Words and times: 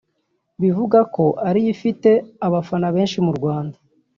bivugwa 0.61 0.99
ko 1.15 1.25
ariyo 1.47 1.69
ifite 1.75 2.09
abafana 2.45 2.87
benshi 2.95 3.17
mu 3.25 3.31
Rwanda 3.37 3.77